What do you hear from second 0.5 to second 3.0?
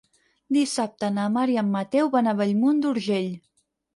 Dissabte na Mar i en Mateu van a Bellmunt